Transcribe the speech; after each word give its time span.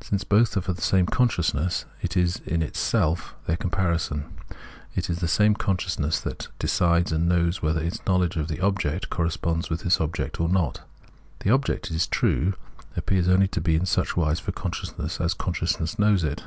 Since 0.00 0.22
both 0.22 0.56
are 0.56 0.60
for 0.60 0.72
the 0.72 0.80
same 0.80 1.06
consciousness, 1.06 1.84
it 2.00 2.16
is 2.16 2.36
itself 2.46 3.34
their 3.48 3.56
comparison; 3.56 4.26
it 4.94 5.10
is 5.10 5.18
the 5.18 5.26
same 5.26 5.54
consciousness 5.56 6.20
that 6.20 6.46
decides 6.60 7.10
and 7.10 7.28
knows 7.28 7.60
whether 7.60 7.82
its 7.82 7.98
knowledge 8.06 8.36
of 8.36 8.46
the 8.46 8.60
object 8.60 9.10
corresponds 9.10 9.70
with 9.70 9.80
this 9.80 10.00
object 10.00 10.40
or 10.40 10.48
not. 10.48 10.82
The 11.40 11.50
object, 11.50 11.90
it 11.90 11.96
is 11.96 12.06
true, 12.06 12.54
appears 12.96 13.26
only 13.26 13.48
to 13.48 13.60
be 13.60 13.74
in 13.74 13.84
such 13.84 14.16
wise 14.16 14.38
for 14.38 14.52
consciousness 14.52 15.20
as 15.20 15.34
consciousness 15.34 15.98
knows 15.98 16.22
it. 16.22 16.44